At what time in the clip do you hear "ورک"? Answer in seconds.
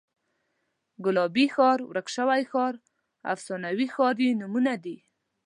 1.89-2.07